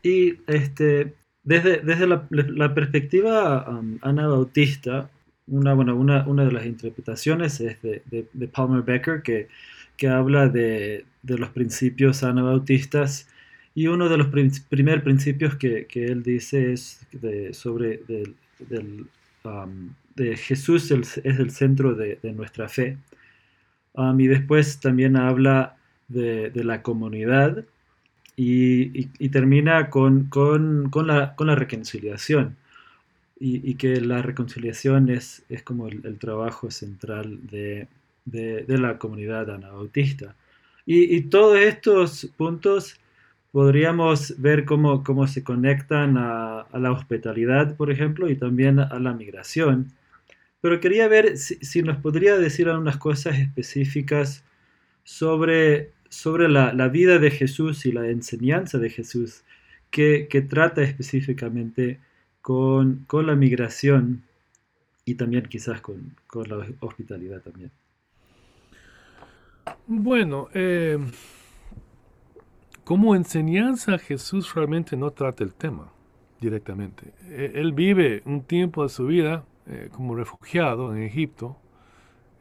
[0.00, 5.10] Y este, desde, desde la, perspectiva um, anabautista,
[5.48, 9.48] una, bueno, una, una, de las interpretaciones es de, de, Palmer Becker, que,
[9.96, 13.28] que habla de, de, los principios anabautistas,
[13.78, 14.26] y uno de los
[14.68, 17.06] primeros principios que, que, él dice es
[17.52, 19.06] sobre del, del
[19.44, 22.98] um, Jesús es el centro de, nuestra fe.
[23.92, 25.76] Um, y después también habla
[26.08, 27.64] de, la comunidad
[28.34, 30.28] y, termina con,
[31.06, 32.56] la, reconciliación.
[33.38, 37.86] Y, que la reconciliación es, es como el, trabajo central de,
[38.66, 40.34] la comunidad anabautista.
[40.84, 42.98] Y, y todos estos puntos
[43.52, 48.98] podríamos ver cómo, cómo se conectan a, a, la hospitalidad, por ejemplo, y también a
[48.98, 49.92] la migración.
[50.60, 54.44] Pero quería ver si, nos podría decir algunas cosas específicas
[55.04, 59.44] sobre, sobre la, vida de Jesús y la enseñanza de Jesús
[59.90, 62.00] que, trata específicamente
[62.42, 64.24] con, la migración
[65.04, 67.70] y también quizás con, la hospitalidad también.
[69.86, 70.98] Bueno, eh,
[72.88, 75.92] como enseñanza Jesús realmente no trata el tema
[76.40, 77.12] directamente.
[77.28, 81.58] E, él vive un tiempo de su vida eh, como refugiado en Egipto.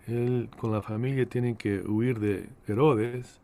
[0.05, 3.41] Él con la familia tiene que huir de Herodes.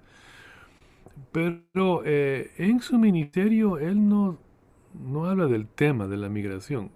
[1.33, 4.37] Pero eh, en su ministerio él no,
[4.93, 6.89] no habla del tema de la migración,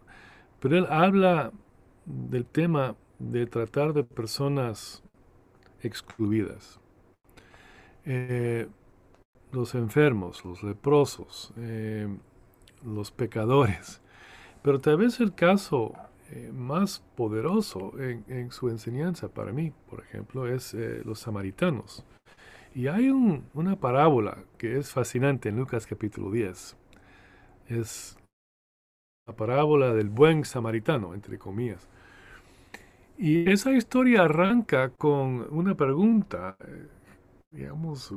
[0.61, 1.51] pero él habla
[2.05, 5.03] del tema de tratar de personas
[5.81, 6.79] excluidas.
[8.05, 8.67] Eh,
[9.51, 11.53] los enfermos, los leprosos,
[12.83, 14.01] los pecadores.
[14.61, 15.93] Pero tal vez el caso
[16.29, 22.03] eh, más poderoso en, su enseñanza para mí, por ejemplo, es eh, los samaritanos.
[22.75, 26.75] Y hay una parábola que es fascinante en Lucas capítulo 10.
[27.69, 28.17] Es
[29.25, 31.87] la parábola del buen samaritano, entre comillas.
[33.17, 36.87] Y esa historia arranca con una pregunta, eh,
[37.51, 38.13] digamos,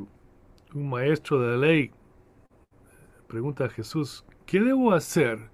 [0.74, 1.90] un maestro de la ley
[3.26, 5.50] pregunta a Jesús, ¿qué debo hacer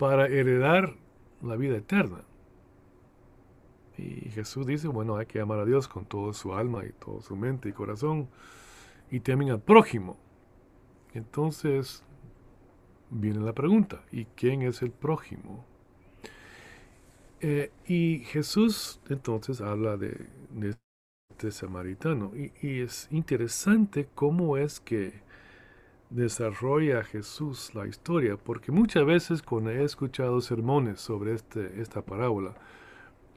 [0.00, 0.96] para heredar
[1.42, 2.22] la vida eterna.
[3.98, 7.20] Y Jesús dice, bueno, hay que amar a Dios con toda su alma y toda
[7.20, 8.30] su mente y corazón
[9.10, 10.16] y temen al prójimo.
[11.12, 12.02] Entonces
[13.10, 15.66] viene la pregunta, ¿y quién es el prójimo?
[17.40, 20.28] Eh, y Jesús entonces habla de,
[21.40, 25.22] este samaritano y, es interesante cómo es que
[26.10, 32.56] desarrolla Jesús la historia, porque muchas veces cuando he escuchado sermones sobre este, esta parábola,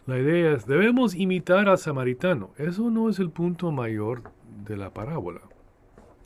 [0.06, 2.52] la idea es, debemos imitar al samaritano.
[2.58, 4.24] Eso no es el punto mayor
[4.66, 5.40] de la parábola.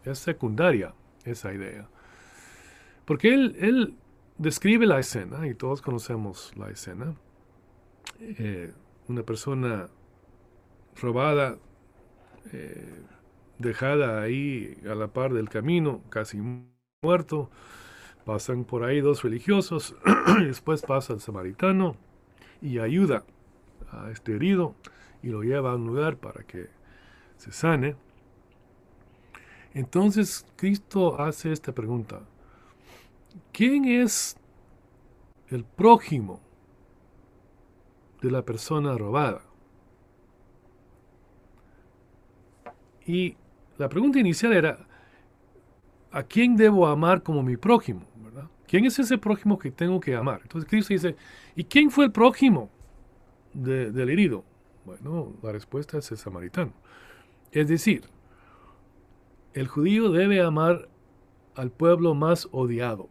[0.03, 1.87] Es secundaria esa idea.
[3.05, 3.95] Porque él, él
[4.39, 7.13] describe la escena, y todos conocemos la escena.
[8.19, 8.73] Eh,
[9.07, 9.89] una persona
[10.99, 11.59] robada,
[12.53, 13.03] eh,
[13.57, 16.39] dejada ahí a la par del camino, casi
[17.01, 17.49] muerto.
[18.25, 19.95] Pasan por ahí dos religiosos,
[20.45, 21.95] después pasa el samaritano
[22.61, 23.23] y ayuda
[23.89, 24.75] a este herido
[25.23, 26.67] y lo lleva a un lugar para que
[27.37, 27.95] se sane.
[29.73, 32.21] Entonces Cristo hace esta pregunta.
[33.53, 34.37] ¿Quién es
[35.49, 36.41] el prójimo
[38.21, 39.41] de la persona robada.
[43.07, 43.37] Y
[43.77, 44.85] la pregunta inicial era,
[46.11, 48.05] ¿a quién debo amar como mi prójimo?
[48.17, 48.49] ¿verdad?
[48.67, 50.41] ¿Quién es ese prójimo que tengo que amar?
[50.43, 51.15] Entonces Cristo dice,
[51.55, 52.69] ¿y quién fue el prójimo
[53.53, 54.43] del herido?
[54.85, 56.73] Bueno, la respuesta es el samaritano.
[57.51, 58.03] Es decir,
[59.53, 60.89] el judío debe amar
[61.55, 63.09] al pueblo más odiado,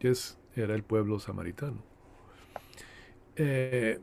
[0.00, 1.82] que es, era el pueblo samaritano.
[3.36, 4.00] Eh,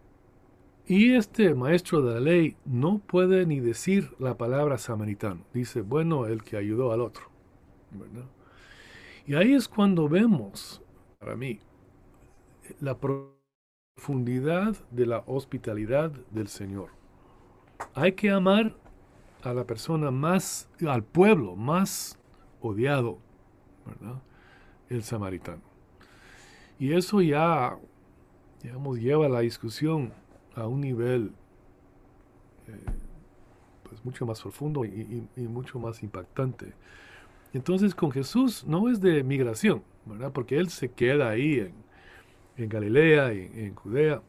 [0.87, 5.41] y este maestro de la ley no puede ni decir la palabra samaritano.
[5.53, 7.23] Dice, bueno, el que ayudó al otro.
[9.25, 10.83] Y ahí es cuando vemos,
[11.17, 11.59] para mí,
[12.79, 16.89] la profundidad de la hospitalidad del Señor.
[17.95, 18.75] Hay que amar
[19.41, 22.19] a la persona más, al pueblo más
[22.61, 23.17] odiado.
[24.89, 25.61] El samaritano.
[26.77, 27.77] Y eso ya,
[28.61, 30.13] digamos, lleva la discusión
[30.55, 31.31] a un nivel
[32.67, 32.91] eh,
[33.83, 36.73] pues mucho más profundo y, mucho más impactante.
[37.53, 40.31] Entonces con Jesús no es de migración, ¿verdad?
[40.31, 41.73] Porque Él se queda ahí en,
[42.57, 44.21] en Galilea, y en Judea.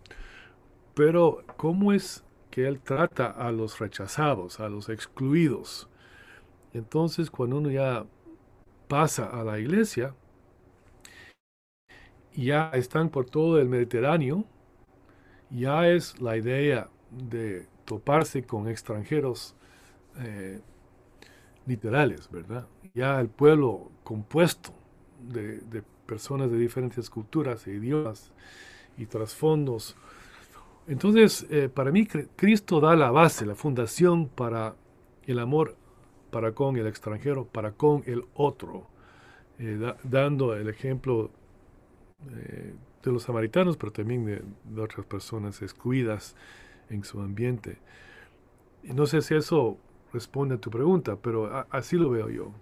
[0.94, 5.88] Pero ¿cómo es que Él trata a los rechazados, a los excluidos?
[6.72, 8.04] Entonces cuando uno ya
[8.88, 10.14] pasa a la iglesia,
[12.34, 14.44] ya están por todo el Mediterráneo,
[15.50, 19.54] ya es la idea de toparse con extranjeros
[20.18, 20.60] eh,
[21.66, 22.66] literales, ¿verdad?
[22.94, 24.72] Ya el pueblo compuesto
[25.20, 28.32] de, personas de diferentes culturas e idiomas
[28.96, 29.96] y trasfondos.
[30.86, 34.76] Entonces, eh, para mí, Cristo da la base, la fundación para
[35.26, 35.76] el amor
[36.30, 38.86] para con el extranjero, para con el otro,
[39.58, 41.30] eh, dando el ejemplo
[43.04, 46.34] de los samaritanos, pero también de, otras personas excluidas
[46.90, 47.78] en su ambiente.
[48.82, 49.78] Y no sé si eso
[50.12, 52.52] responde a tu pregunta, pero así lo veo yo.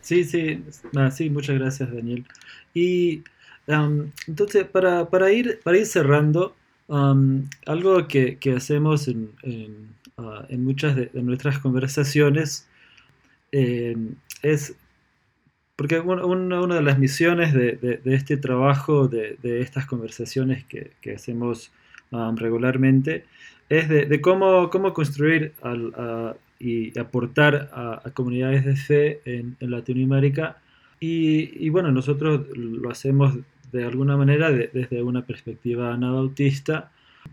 [0.00, 0.64] Sí, sí,
[0.96, 2.24] ah, sí, muchas gracias Daniel.
[2.72, 3.22] Y
[4.26, 6.54] entonces, para, para, ir, para ir cerrando,
[6.88, 12.66] algo que, hacemos en, en, ah, muchas de, nuestras conversaciones
[13.52, 13.96] eh,
[14.42, 14.74] es
[15.78, 21.70] porque una, de las misiones de, este trabajo, de, estas conversaciones que, hacemos
[22.10, 23.24] um, regularmente,
[23.68, 25.52] es de, cómo, cómo construir
[26.58, 30.56] y aportar a, comunidades de fe en, Latinoamérica.
[30.98, 33.38] Y, bueno, nosotros lo hacemos
[33.70, 36.90] de alguna manera desde una perspectiva anabautista,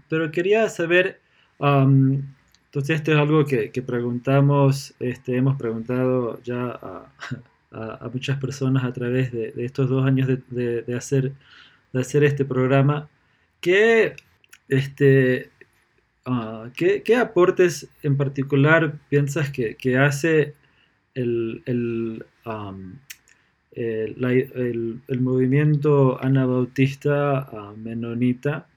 [0.07, 1.19] pero quería saber,
[1.57, 2.21] um,
[2.65, 7.07] entonces esto es algo que, preguntamos, este, hemos preguntado ya a
[7.71, 11.33] a, muchas personas a través de, estos dos años de, hacer,
[11.93, 13.09] de hacer este programa.
[13.61, 14.15] ¿Qué,
[14.69, 15.49] este,
[16.25, 20.53] ah, ¿qué, aportes en particular piensas que, hace
[21.13, 22.25] el, el,
[23.73, 28.67] el, movimiento anabautista ah, menonita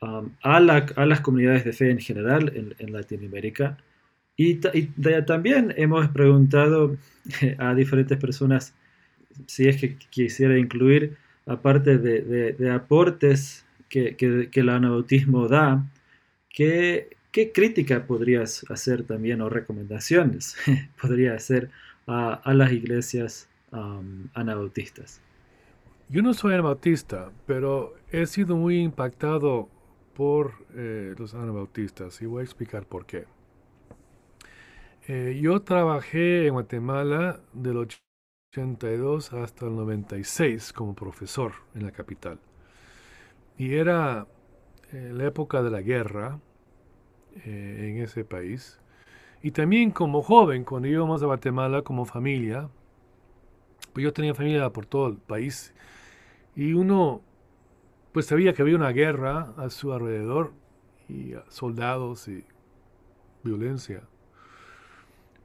[0.00, 3.78] a, las comunidades de fe en general en, en Latinoamérica?
[4.36, 4.56] Y,
[5.26, 6.96] también hemos preguntado
[7.58, 8.74] a diferentes personas
[9.46, 14.16] si es que quisiera incluir, aparte de, aportes que,
[14.52, 15.86] el anabautismo da,
[16.50, 17.08] ¿qué,
[17.54, 20.56] crítica podrías hacer también o recomendaciones
[21.00, 21.70] podría hacer
[22.06, 23.48] a, las iglesias
[24.34, 25.20] anabautistas?
[26.08, 29.68] Yo no soy anabautista, pero he sido muy impactado
[30.14, 33.24] por eh, los anabautistas y voy a explicar por qué.
[35.08, 42.40] Eh, yo trabajé en Guatemala del 82 hasta el 96 como profesor en la capital.
[43.56, 44.26] Y era
[44.92, 46.40] eh, la época de la guerra
[47.44, 48.80] eh, en ese país.
[49.42, 52.68] Y también como joven, cuando íbamos a Guatemala como familia,
[53.92, 55.72] pues yo tenía familia por todo el país.
[56.56, 57.22] Y uno
[58.12, 60.52] pues sabía que había una guerra a su alrededor
[61.08, 62.44] y soldados y
[63.44, 64.02] violencia.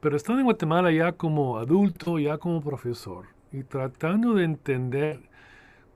[0.02, 5.20] Pero estando en Guatemala ya como adulto, ya como profesor, y tratando de entender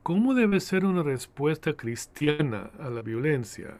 [0.04, 3.78] cómo debe ser una respuesta cristiana a la violencia,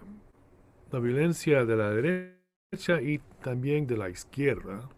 [0.90, 4.88] la violencia de la derecha y también de la izquierda,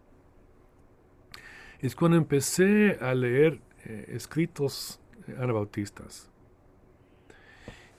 [1.80, 4.98] es cuando empecé a leer eh, escritos
[5.36, 6.30] anabautistas.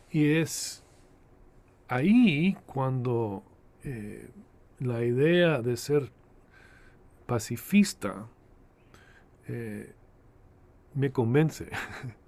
[0.10, 0.84] Y es
[1.90, 3.44] ahí cuando
[3.84, 4.32] eh,
[4.80, 6.12] la idea de ser
[7.30, 8.28] pacifista
[9.48, 9.94] eh,
[10.96, 11.70] me convence,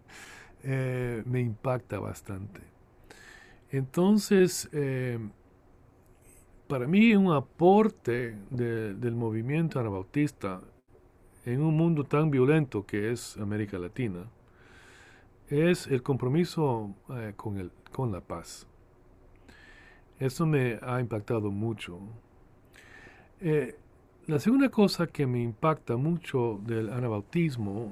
[0.63, 2.61] eh, me impacta bastante.
[3.71, 5.17] Entonces, eh,
[6.67, 10.61] para mí un aporte del movimiento anabautista
[11.45, 14.29] en un mundo tan violento que es América Latina
[15.49, 16.95] es el compromiso
[17.35, 18.67] con, el, con la paz.
[20.19, 21.99] Eso me ha impactado mucho.
[24.28, 27.91] La segunda cosa que me impacta mucho del anabautismo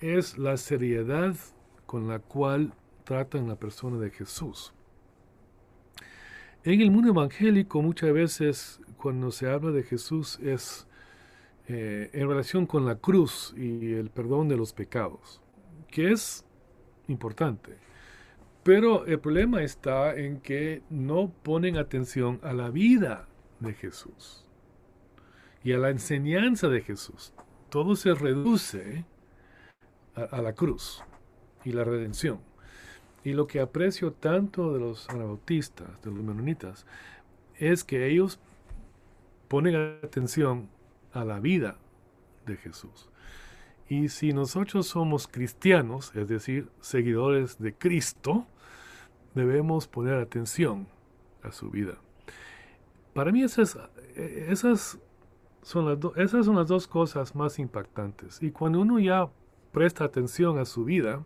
[0.00, 1.36] es la seriedad
[1.84, 2.72] con la cual
[3.04, 4.72] tratan la persona de Jesús.
[6.64, 10.86] En el mundo evangélico muchas veces cuando se habla de Jesús es
[11.68, 15.42] eh, en relación con la cruz y el perdón de los pecados,
[15.90, 16.46] que es
[17.08, 17.76] importante.
[18.62, 23.28] Pero el problema está en que no ponen atención a la vida
[23.60, 24.47] de Jesús
[25.68, 27.34] y a la enseñanza de Jesús.
[27.68, 29.04] Todo se reduce
[30.14, 31.04] a, la cruz
[31.62, 32.40] y la redención.
[33.22, 36.86] Y lo que aprecio tanto de los anabautistas, de los menonitas,
[37.58, 38.40] es que ellos
[39.48, 40.70] ponen atención
[41.12, 41.76] a la vida
[42.46, 43.10] de Jesús.
[43.90, 48.46] Y si nosotros somos cristianos, es decir, seguidores de Cristo,
[49.34, 50.88] debemos poner atención
[51.42, 51.98] a su vida.
[53.12, 53.78] Para mí esas,
[54.16, 54.98] esas,
[55.62, 58.42] son las esas son las dos cosas más impactantes.
[58.42, 59.28] Y cuando uno ya
[59.72, 61.24] presta atención a su vida,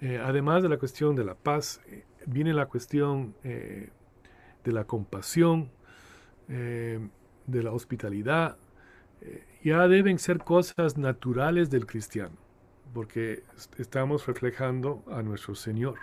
[0.00, 3.90] eh, además de la cuestión de la paz, eh, viene la cuestión eh,
[4.64, 5.70] de la compasión,
[6.48, 8.56] de la hospitalidad,
[9.62, 12.36] ya deben ser cosas naturales del cristiano,
[12.94, 13.42] porque
[13.76, 15.98] estamos reflejando a nuestro Señor.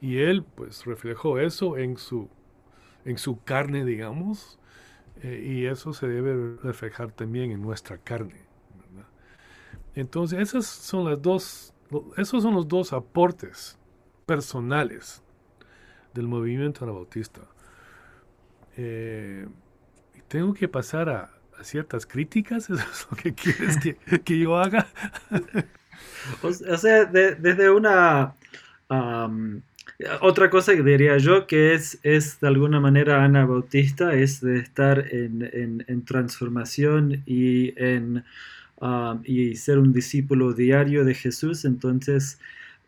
[0.00, 2.28] Y Él pues reflejó eso en su,
[3.04, 4.58] en su carne, digamos,
[5.22, 8.52] y eso se debe reflejar también en nuestra carne.
[9.94, 11.74] Entonces, esas son las dos,
[12.16, 13.78] esos son los dos aportes
[14.26, 15.22] personales
[16.14, 17.42] del movimiento anabautista.
[18.76, 19.46] Eh,
[20.28, 21.30] tengo que pasar a,
[21.62, 23.78] ciertas críticas, ¿eso es lo que quieres
[24.24, 24.88] que, yo haga?
[26.42, 28.34] o, sea, desde una...
[30.20, 35.06] otra cosa que diría yo que es, es de alguna manera anabautista es de estar
[35.12, 38.24] en, en transformación y en
[39.24, 41.64] y ser un discípulo diario de Jesús.
[41.64, 42.38] Entonces,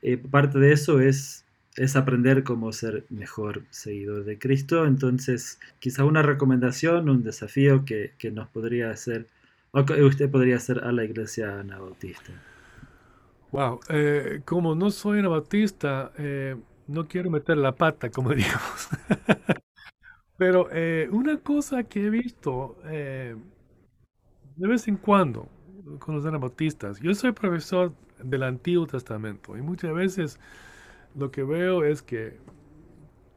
[0.02, 1.44] eh, parte de eso es,
[1.76, 4.86] es aprender cómo ser mejor seguidor de Cristo.
[4.86, 9.26] Entonces, quizá una recomendación, un desafío que, que nos podría hacer,
[9.70, 12.32] o que usted podría hacer a la iglesia anabautista.
[13.52, 18.88] Wow, eh, como no soy anabautista, eh, no quiero meter la pata, como digamos.
[20.36, 20.68] Pero
[21.12, 23.36] una cosa que he visto de
[24.68, 25.48] vez en cuando,
[25.98, 27.00] con los anabautistas.
[27.00, 30.38] Yo soy profesor del Antiguo Testamento y muchas veces
[31.14, 32.38] lo que veo es que,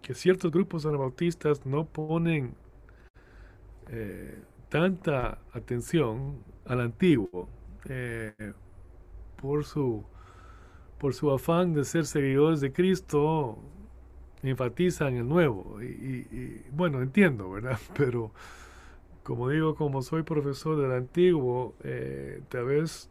[0.01, 2.55] que ciertos grupos anabautistas no ponen
[3.89, 7.49] eh, tanta atención al antiguo
[7.85, 8.53] eh,
[9.41, 10.03] por su
[10.97, 13.57] por su afán de ser seguidores de Cristo
[14.43, 18.31] enfatizan el nuevo y, y bueno entiendo verdad pero
[19.27, 23.09] como digo, como soy profesor del antiguo, eh, tal vez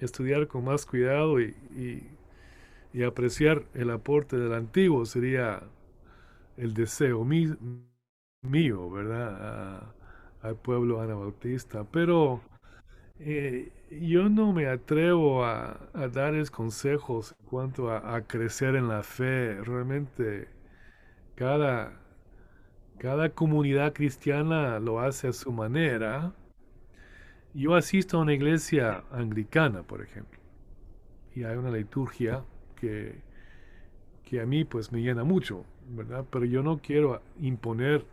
[0.00, 1.56] estudiar con más cuidado y,
[3.02, 5.62] apreciar el aporte del antiguo sería
[6.58, 9.94] el deseo mío, ¿verdad?
[10.42, 11.84] al pueblo anabautista.
[11.84, 12.42] Pero
[13.24, 15.78] eh, yo no me atrevo a,
[16.12, 19.62] darles consejos en cuanto a, crecer en la fe.
[19.62, 20.48] Realmente
[21.34, 22.02] cada
[23.02, 26.32] cada comunidad cristiana lo hace a su manera.
[27.52, 30.38] Yo asisto a una iglesia anglicana, por ejemplo,
[31.34, 32.44] y hay una liturgia
[32.76, 33.20] que,
[34.24, 36.24] que a mí pues me llena mucho, ¿verdad?
[36.30, 38.04] Pero yo no quiero imponer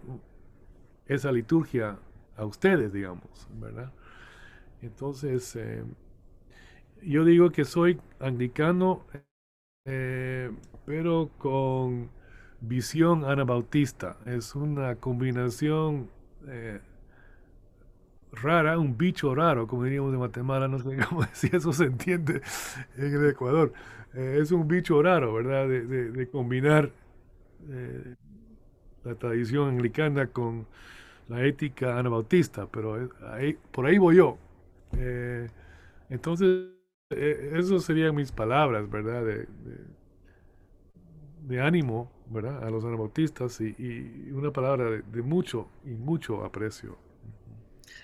[1.05, 1.99] esa liturgia
[2.36, 3.91] a ustedes, digamos, ¿verdad?
[4.82, 5.84] Entonces, eh,
[7.01, 9.05] yo digo que soy anglicano,
[9.86, 10.51] eh,
[10.86, 12.09] pero con
[12.61, 14.17] visión anabautista.
[14.25, 16.09] Es una combinación
[16.47, 16.80] eh,
[18.32, 22.41] rara, un bicho raro, como diríamos de Guatemala, no sé cómo si eso se entiende
[22.97, 23.73] en el Ecuador.
[24.13, 25.67] Eh, es un bicho raro, ¿verdad?
[25.67, 26.91] De, combinar
[27.69, 28.15] eh,
[29.03, 30.67] la tradición anglicana con
[31.30, 33.09] la ética anabautista, pero
[33.71, 34.38] por ahí voy yo.
[36.09, 36.69] Entonces,
[37.09, 39.23] eso serían mis palabras, ¿verdad?
[41.47, 42.63] de, ánimo ¿verdad?
[42.63, 46.97] a los anabautistas y, una palabra de, mucho y mucho aprecio.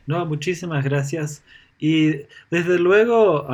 [0.08, 1.44] No, muchísimas gracias.
[1.80, 3.48] Y desde luego,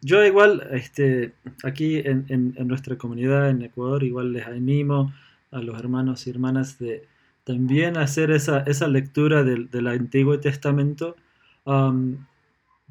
[0.00, 1.32] yo igual, este,
[1.64, 5.12] aquí en, en, nuestra comunidad en Ecuador, igual les animo
[5.50, 7.06] a los hermanos y hermanas de
[7.48, 11.16] también hacer esa, esa lectura del, Antiguo Testamento,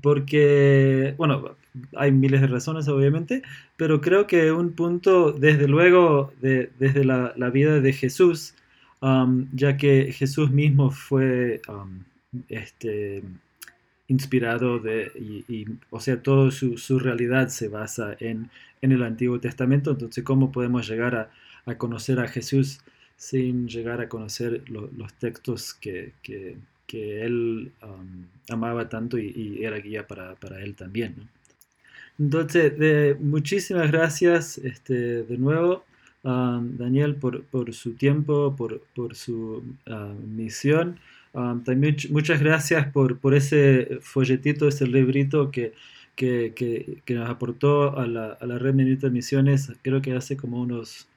[0.02, 1.56] porque, bueno,
[1.96, 3.42] hay miles de razones obviamente,
[3.76, 8.56] pero creo que un punto, desde luego, de, desde la, la, vida de Jesús,
[9.54, 11.62] ya que Jesús mismo fue
[12.50, 13.24] este,
[14.08, 15.12] inspirado de,
[15.48, 18.50] y, o sea, toda su, su, realidad se basa en,
[18.82, 21.32] en, el Antiguo Testamento, entonces, ¿cómo podemos llegar a,
[21.66, 22.80] a conocer a Jesús
[23.18, 26.58] sin llegar a conocer los textos que, que,
[26.88, 27.72] que él
[28.50, 31.16] amaba tanto y, era guía para, para él también?
[32.18, 35.84] Entonces, de, muchísimas gracias este, de nuevo.
[36.24, 39.64] Daniel, por, por, su tiempo, por, por su
[40.36, 41.00] misión.
[41.34, 45.74] Um, también muchas gracias por, por, ese folletito, ese librito que,
[46.16, 46.52] que,
[47.06, 51.08] que, nos aportó a la, a la, red Minuta Misiones, creo que hace como unos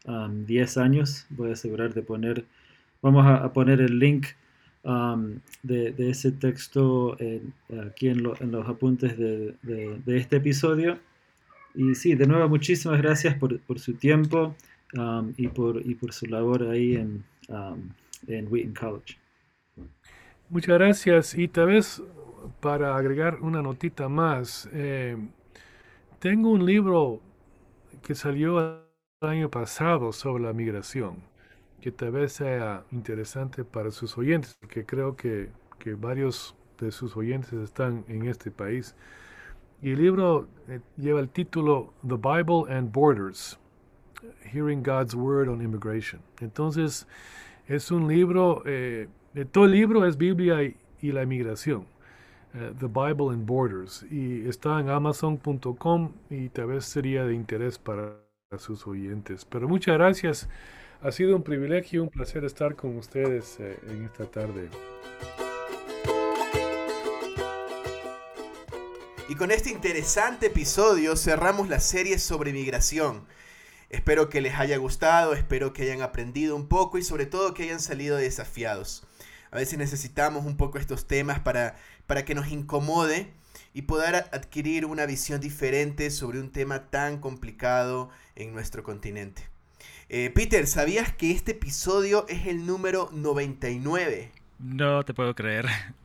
[0.47, 1.27] 10 um, años.
[1.31, 2.45] Voy a asegurar de poner,
[3.01, 4.27] vamos a, poner el link
[4.83, 7.17] de, ese texto
[7.89, 9.55] aquí en, los apuntes de,
[10.07, 10.99] este episodio.
[11.75, 14.55] Y sí, de nuevo, muchísimas gracias por, su tiempo
[15.37, 17.25] y, por, su labor ahí en,
[18.27, 19.19] en Wheaton College.
[20.49, 21.39] Muchas gracias.
[21.39, 22.03] Y tal vez
[22.61, 25.17] para agregar una notita más, eh,
[26.19, 27.21] tengo un libro
[28.03, 31.17] que salió el año pasado sobre la migración,
[31.81, 37.17] que tal vez sea interesante para sus oyentes, porque creo que, que varios de sus
[37.17, 38.95] oyentes están en este país.
[39.83, 43.59] Y el libro eh, lleva el título The Bible and Borders,
[44.43, 46.21] Hearing God's Word on Immigration.
[46.41, 47.07] Entonces,
[47.67, 51.87] es un libro eh, eh, todo el libro es Biblia y, la inmigración.
[52.55, 54.05] Eh, The Bible and Borders.
[54.11, 58.17] Y está en amazon.com y tal vez sería de interés para
[58.59, 59.45] sus oyentes.
[59.45, 60.49] Pero muchas gracias.
[61.03, 64.69] Ha sido un privilegio, un placer estar con ustedes eh, en esta tarde.
[69.27, 73.27] Y con este interesante episodio cerramos la serie sobre migración.
[73.89, 77.63] Espero que les haya gustado, espero que hayan aprendido un poco y sobre todo que
[77.63, 79.07] hayan salido desafiados.
[79.51, 81.77] A veces necesitamos un poco estos temas para,
[82.07, 83.33] para que nos incomode
[83.73, 89.49] y poder adquirir una visión diferente sobre un tema tan complicado en nuestro continente.
[90.09, 94.31] Eh, Peter, ¿sabías que este episodio es el número 99?
[94.59, 95.67] No te puedo creer.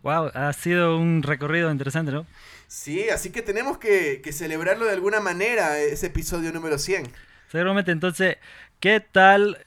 [0.00, 2.24] Wow, ha sido un recorrido interesante, ¿no?
[2.68, 7.02] Sí, así que tenemos que, que celebrarlo de alguna manera, ese episodio número 100.
[7.50, 8.36] Seguramente entonces
[8.80, 9.58] ¿Qué tal,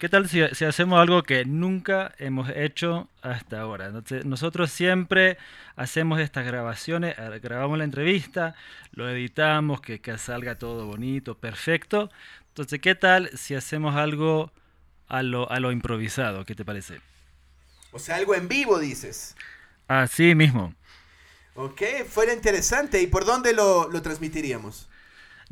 [0.00, 3.92] ¿qué tal si, hacemos algo que nunca hemos hecho hasta ahora?
[4.24, 5.38] nosotros siempre
[5.76, 8.56] hacemos estas grabaciones, eh, grabamos la entrevista,
[8.90, 12.10] lo editamos, que, salga todo bonito, perfecto.
[12.50, 14.52] Entonces, ¿qué tal si hacemos algo
[15.08, 16.44] a lo, a lo improvisado?
[16.44, 17.00] ¿Qué te parece?
[17.92, 19.36] O sea, algo en vivo, dices.
[19.88, 20.74] Así mismo.
[21.54, 23.00] Ok, fuera interesante.
[23.02, 24.88] ¿Y por dónde lo, lo transmitiríamos?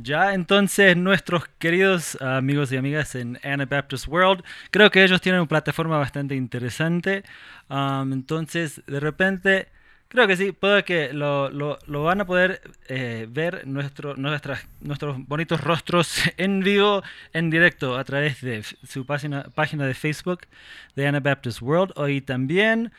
[0.01, 5.49] Ya, entonces nuestros queridos amigos y amigas en Anabaptist World, creo que ellos tienen una
[5.49, 7.25] plataforma bastante interesante.
[7.69, 9.69] entonces, de repente,
[10.09, 14.67] creo que sí, puede que lo, lo, lo van a poder eh, ver nuestro, nuestras,
[14.81, 17.03] nuestros bonitos rostros en vivo,
[17.33, 20.41] en directo, a través de su página, página de Facebook
[20.97, 22.93] de Anabaptist World, y también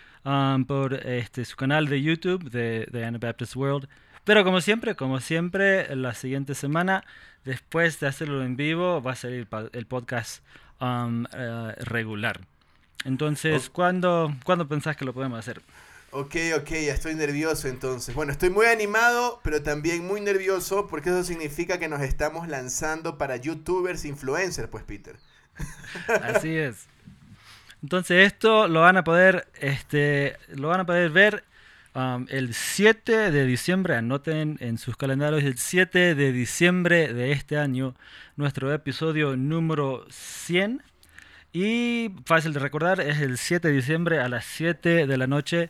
[0.68, 3.88] por este, su canal de YouTube de, de Anabaptist World.
[4.24, 7.04] Pero como siempre, como siempre, la siguiente semana,
[7.46, 10.44] después de hacerlo en vivo, va a salir el podcast
[10.80, 12.42] um, eh, regular.
[13.06, 15.62] Entonces, ¿cuándo, ¿cuándo pensás que lo podemos hacer?
[16.12, 18.16] Ok, ok, ya estoy nervioso entonces.
[18.16, 23.18] Bueno, estoy muy animado, pero también muy nervioso porque eso significa que nos estamos lanzando
[23.18, 25.18] para youtubers influencers, pues Peter.
[26.24, 26.88] Así es.
[27.84, 31.44] Entonces esto lo van a poder, este, lo van a poder ver
[32.28, 37.96] el 7 de diciembre, anoten en sus calendarios, el 7 de diciembre de este año,
[38.36, 40.82] nuestro episodio número 100.
[41.52, 45.70] Y fácil de recordar, es el 7 de diciembre a las 7 de la noche.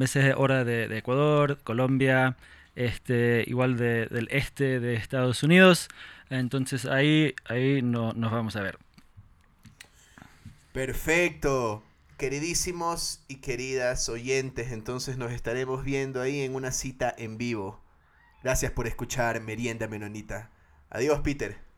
[0.00, 2.36] esa es hora de, Ecuador, Colombia,
[2.74, 5.88] este, igual del este de Estados Unidos.
[6.30, 8.78] Entonces ahí, ahí no, nos vamos a ver.
[10.72, 11.82] Perfecto.
[12.16, 17.82] Queridísimos y queridas oyentes, entonces nos estaremos viendo ahí en una cita en vivo.
[18.42, 20.50] Gracias por escuchar Merienda Menonita.
[20.88, 21.71] Adiós, Peter.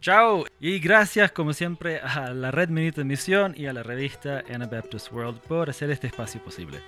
[0.00, 0.44] Chao.
[0.60, 5.40] Y gracias, como siempre, a la Red Menonita Misión y a la revista Anabaptist World
[5.40, 6.80] por hacer este espacio posible.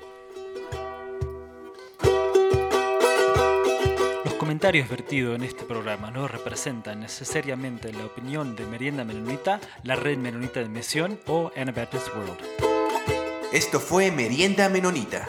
[4.48, 10.16] comentarios vertidos en este programa no representan necesariamente la opinión de Merienda Menonita, la Red
[10.16, 12.38] Menonita de Misión o Anabaptist World.
[13.52, 15.28] Esto fue Merienda Menonita.